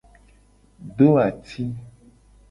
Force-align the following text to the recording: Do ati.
Do 0.97 1.09
ati. 1.27 1.63